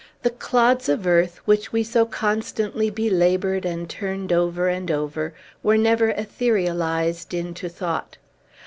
[0.23, 5.77] The clods of earth, which we so constantly belabored and turned over and over, were
[5.77, 8.17] never etherealized into thought.